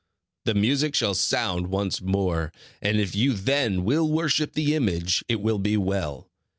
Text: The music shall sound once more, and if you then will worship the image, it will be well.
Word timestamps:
The 0.45 0.55
music 0.55 0.95
shall 0.95 1.13
sound 1.13 1.67
once 1.67 2.01
more, 2.01 2.51
and 2.81 2.99
if 2.99 3.13
you 3.15 3.33
then 3.33 3.83
will 3.83 4.09
worship 4.11 4.53
the 4.53 4.73
image, 4.73 5.23
it 5.29 5.41
will 5.41 5.59
be 5.59 5.77
well. 5.77 6.27